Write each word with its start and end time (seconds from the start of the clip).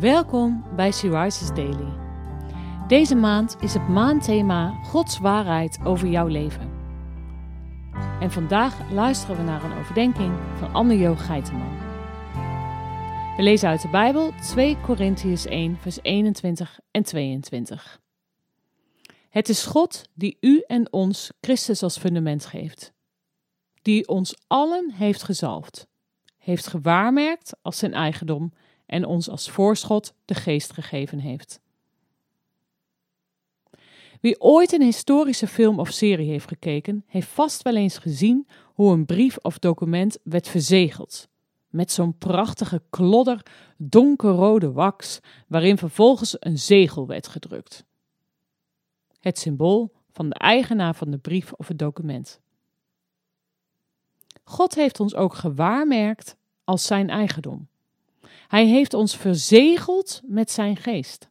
Welkom 0.00 0.64
bij 0.76 0.92
She 0.92 1.22
Rises 1.22 1.48
Daily. 1.48 1.92
Deze 2.88 3.14
maand 3.14 3.56
is 3.60 3.74
het 3.74 3.88
maandthema 3.88 4.82
Gods 4.82 5.18
waarheid 5.18 5.78
over 5.84 6.08
jouw 6.08 6.26
leven. 6.26 6.70
En 8.20 8.30
vandaag 8.30 8.92
luisteren 8.92 9.36
we 9.36 9.42
naar 9.42 9.64
een 9.64 9.78
overdenking 9.78 10.34
van 10.58 10.72
Anne-Jo 10.72 11.14
Geiteman. 11.14 11.78
We 13.36 13.42
lezen 13.42 13.68
uit 13.68 13.82
de 13.82 13.88
Bijbel 13.88 14.32
2 14.40 14.76
Korintiërs 14.76 15.46
1 15.46 15.76
vers 15.76 15.98
21 16.02 16.80
en 16.90 17.02
22. 17.02 18.00
Het 19.28 19.48
is 19.48 19.64
God 19.64 20.08
die 20.14 20.36
u 20.40 20.64
en 20.66 20.92
ons 20.92 21.32
Christus 21.40 21.82
als 21.82 21.98
fundament 21.98 22.46
geeft. 22.46 22.92
Die 23.82 24.08
ons 24.08 24.34
allen 24.46 24.92
heeft 24.92 25.22
gezalfd, 25.22 25.86
heeft 26.38 26.66
gewaarmerkt 26.66 27.56
als 27.62 27.78
zijn 27.78 27.94
eigendom 27.94 28.52
en 28.92 29.04
ons 29.06 29.28
als 29.28 29.50
voorschot 29.50 30.14
de 30.24 30.34
geest 30.34 30.72
gegeven 30.72 31.18
heeft. 31.18 31.60
Wie 34.20 34.40
ooit 34.40 34.72
een 34.72 34.82
historische 34.82 35.46
film 35.46 35.78
of 35.78 35.90
serie 35.90 36.28
heeft 36.28 36.48
gekeken, 36.48 37.04
heeft 37.06 37.28
vast 37.28 37.62
wel 37.62 37.76
eens 37.76 37.98
gezien 37.98 38.46
hoe 38.74 38.92
een 38.92 39.06
brief 39.06 39.36
of 39.36 39.58
document 39.58 40.18
werd 40.22 40.48
verzegeld. 40.48 41.28
Met 41.68 41.92
zo'n 41.92 42.18
prachtige 42.18 42.82
klodder 42.90 43.42
donkerrode 43.76 44.72
wax, 44.72 45.20
waarin 45.48 45.78
vervolgens 45.78 46.36
een 46.38 46.58
zegel 46.58 47.06
werd 47.06 47.28
gedrukt. 47.28 47.84
Het 49.20 49.38
symbool 49.38 49.92
van 50.10 50.28
de 50.28 50.34
eigenaar 50.34 50.94
van 50.94 51.10
de 51.10 51.18
brief 51.18 51.52
of 51.52 51.68
het 51.68 51.78
document. 51.78 52.40
God 54.44 54.74
heeft 54.74 55.00
ons 55.00 55.14
ook 55.14 55.34
gewaarmerkt 55.34 56.36
als 56.64 56.86
zijn 56.86 57.10
eigendom. 57.10 57.70
Hij 58.52 58.66
heeft 58.66 58.94
ons 58.94 59.16
verzegeld 59.16 60.20
met 60.24 60.50
zijn 60.50 60.76
geest. 60.76 61.28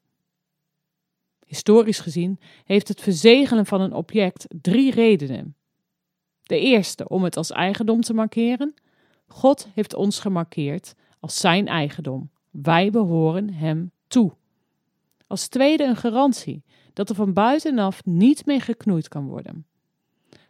Historisch 1.46 2.00
gezien 2.00 2.40
heeft 2.66 2.88
het 2.88 3.02
verzegelen 3.02 3.66
van 3.66 3.82
een 3.82 3.94
object 3.94 4.48
drie 4.62 4.92
redenen. 4.92 5.56
De 6.44 6.60
eerste 6.60 7.08
om 7.08 7.24
het 7.24 7.38
als 7.38 7.52
eigendom 7.52 8.02
te 8.02 8.14
markeren. 8.14 8.74
God 9.28 9.68
heeft 9.74 9.94
ons 9.94 10.20
gemarkeerd 10.20 10.94
als 11.20 11.40
zijn 11.40 11.68
eigendom. 11.68 12.32
Wij 12.50 12.92
behoren 12.92 13.54
hem 13.54 13.92
toe. 14.08 14.32
Als 15.28 15.48
tweede 15.48 15.84
een 15.84 15.98
garantie 15.98 16.64
dat 16.94 17.10
er 17.10 17.16
van 17.16 17.34
buitenaf 17.34 18.06
niet 18.06 18.46
meer 18.46 18.62
geknoeid 18.62 19.08
kan 19.08 19.28
worden. 19.28 19.66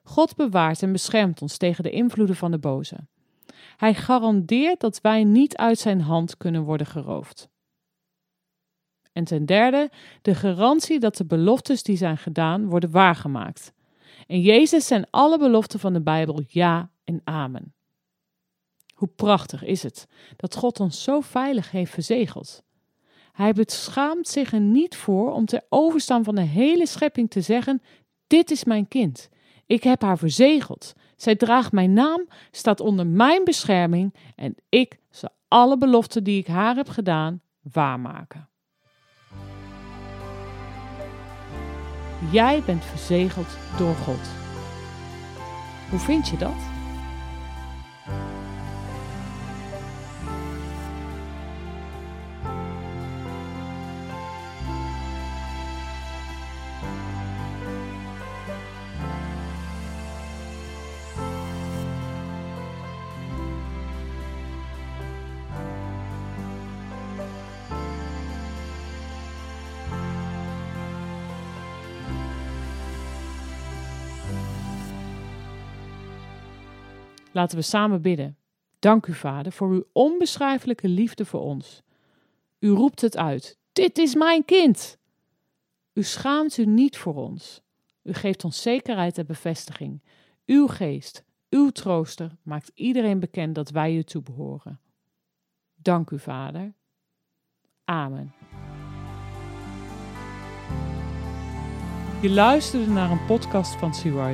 God 0.03 0.35
bewaart 0.35 0.83
en 0.83 0.91
beschermt 0.91 1.41
ons 1.41 1.57
tegen 1.57 1.83
de 1.83 1.91
invloeden 1.91 2.35
van 2.35 2.51
de 2.51 2.59
boze. 2.59 2.97
Hij 3.77 3.93
garandeert 3.93 4.79
dat 4.79 5.01
wij 5.01 5.23
niet 5.23 5.57
uit 5.57 5.79
zijn 5.79 6.01
hand 6.01 6.37
kunnen 6.37 6.63
worden 6.63 6.87
geroofd. 6.87 7.49
En 9.11 9.23
ten 9.23 9.45
derde, 9.45 9.89
de 10.21 10.35
garantie 10.35 10.99
dat 10.99 11.17
de 11.17 11.25
beloftes 11.25 11.83
die 11.83 11.97
zijn 11.97 12.17
gedaan 12.17 12.65
worden 12.65 12.91
waargemaakt. 12.91 13.73
In 14.27 14.41
Jezus 14.41 14.87
zijn 14.87 15.07
alle 15.09 15.37
beloften 15.37 15.79
van 15.79 15.93
de 15.93 16.01
Bijbel 16.01 16.43
ja 16.47 16.89
en 17.03 17.21
amen. 17.23 17.73
Hoe 18.93 19.09
prachtig 19.15 19.63
is 19.63 19.83
het 19.83 20.07
dat 20.35 20.55
God 20.55 20.79
ons 20.79 21.03
zo 21.03 21.21
veilig 21.21 21.71
heeft 21.71 21.91
verzegeld. 21.91 22.63
Hij 23.31 23.53
beschaamt 23.53 24.27
zich 24.27 24.53
er 24.53 24.59
niet 24.59 24.95
voor 24.95 25.33
om 25.33 25.45
ter 25.45 25.63
overstaan 25.69 26.23
van 26.23 26.35
de 26.35 26.41
hele 26.41 26.87
schepping 26.87 27.29
te 27.29 27.41
zeggen: 27.41 27.81
Dit 28.27 28.51
is 28.51 28.63
mijn 28.63 28.87
kind. 28.87 29.29
Ik 29.71 29.83
heb 29.83 30.01
haar 30.01 30.17
verzegeld. 30.17 30.93
Zij 31.15 31.35
draagt 31.35 31.71
mijn 31.71 31.93
naam, 31.93 32.27
staat 32.51 32.79
onder 32.79 33.07
mijn 33.07 33.43
bescherming 33.43 34.15
en 34.35 34.55
ik 34.69 34.99
zal 35.09 35.29
alle 35.47 35.77
beloften 35.77 36.23
die 36.23 36.39
ik 36.39 36.47
haar 36.47 36.75
heb 36.75 36.89
gedaan 36.89 37.41
waarmaken. 37.61 38.49
Jij 42.31 42.63
bent 42.65 42.85
verzegeld 42.85 43.57
door 43.77 43.95
God. 43.95 44.29
Hoe 45.89 45.99
vind 45.99 46.27
je 46.27 46.37
dat? 46.37 46.80
Laten 77.31 77.57
we 77.57 77.63
samen 77.63 78.01
bidden. 78.01 78.37
Dank 78.79 79.05
u, 79.05 79.13
Vader, 79.13 79.51
voor 79.51 79.69
uw 79.69 79.83
onbeschrijfelijke 79.91 80.87
liefde 80.87 81.25
voor 81.25 81.41
ons. 81.41 81.81
U 82.59 82.69
roept 82.69 83.01
het 83.01 83.17
uit: 83.17 83.57
Dit 83.73 83.97
is 83.97 84.15
mijn 84.15 84.45
kind! 84.45 84.97
U 85.93 86.03
schaamt 86.03 86.57
u 86.57 86.65
niet 86.65 86.97
voor 86.97 87.15
ons. 87.15 87.61
U 88.03 88.13
geeft 88.13 88.43
ons 88.43 88.61
zekerheid 88.61 89.17
en 89.17 89.25
bevestiging. 89.25 90.01
Uw 90.45 90.67
geest, 90.67 91.23
uw 91.49 91.69
trooster 91.69 92.37
maakt 92.41 92.71
iedereen 92.73 93.19
bekend 93.19 93.55
dat 93.55 93.69
wij 93.69 93.95
u 93.95 94.03
toebehoren. 94.03 94.79
Dank 95.75 96.09
u, 96.09 96.19
Vader. 96.19 96.73
Amen. 97.83 98.33
Je 102.21 102.29
luisterde 102.29 102.91
naar 102.91 103.11
een 103.11 103.25
podcast 103.25 103.75
van 103.75 103.93
Sea. 103.93 104.33